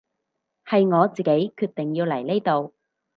[0.65, 2.73] 係我自己決定要嚟呢度